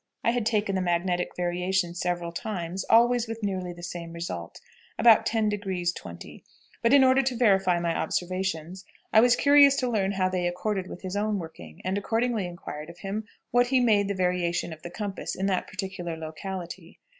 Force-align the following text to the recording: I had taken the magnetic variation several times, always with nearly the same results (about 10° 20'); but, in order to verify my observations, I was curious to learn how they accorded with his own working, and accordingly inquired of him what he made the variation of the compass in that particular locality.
I 0.23 0.31
had 0.31 0.47
taken 0.47 0.73
the 0.73 0.81
magnetic 0.81 1.35
variation 1.37 1.93
several 1.93 2.31
times, 2.31 2.83
always 2.89 3.27
with 3.27 3.43
nearly 3.43 3.71
the 3.71 3.83
same 3.83 4.13
results 4.13 4.59
(about 4.97 5.27
10° 5.27 5.59
20'); 5.95 6.43
but, 6.81 6.91
in 6.91 7.03
order 7.03 7.21
to 7.21 7.35
verify 7.37 7.79
my 7.79 7.95
observations, 7.95 8.83
I 9.13 9.19
was 9.19 9.35
curious 9.35 9.75
to 9.75 9.87
learn 9.87 10.13
how 10.13 10.27
they 10.27 10.47
accorded 10.47 10.87
with 10.87 11.03
his 11.03 11.15
own 11.15 11.37
working, 11.37 11.81
and 11.85 11.99
accordingly 11.99 12.47
inquired 12.47 12.89
of 12.89 12.97
him 12.97 13.25
what 13.51 13.67
he 13.67 13.79
made 13.79 14.07
the 14.07 14.15
variation 14.15 14.73
of 14.73 14.81
the 14.81 14.89
compass 14.89 15.35
in 15.35 15.45
that 15.45 15.67
particular 15.67 16.17
locality. 16.17 16.99